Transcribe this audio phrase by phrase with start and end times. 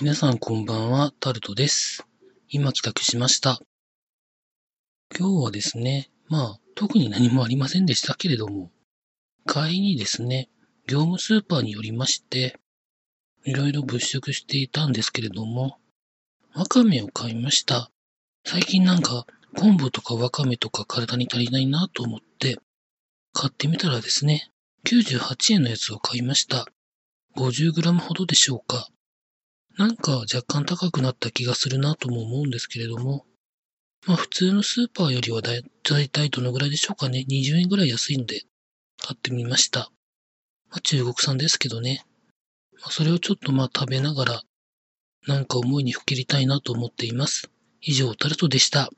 [0.00, 2.04] 皆さんこんばんは、タルトです。
[2.48, 3.60] 今帰宅しました。
[5.16, 8.72] 今日はですね、まあ、特に何もありませんでしたけれども、
[9.46, 10.50] 帰りにですね、
[10.88, 12.58] 業務スーパーに寄りまして、
[13.44, 15.78] いろいろ物色していたんですけれども、
[16.56, 17.92] わかめを買いました。
[18.44, 19.26] 最近なんか、
[19.56, 22.58] 昆布とかわかめとか体に足りないなと思って、
[23.32, 24.50] 買ってみたらですね、
[24.86, 26.66] 98円のやつを買いました。
[27.36, 28.88] 50g ほどでしょうか。
[29.76, 33.26] なんか若干高くなった気がするなとも思うんですけれども、
[34.06, 37.24] まあ普通のスーパーよりはだいだいたいどのぐらいでしょうかね。
[37.28, 38.42] 20円ぐらい安いんで
[38.98, 39.90] 買ってみました。
[40.70, 42.04] まあ中国産ですけどね。
[42.80, 44.42] まあそれをちょっとまあ食べながら、
[45.26, 47.50] なんか思いにふけりたいなと思っています。
[47.80, 48.90] 以上、タルトでした。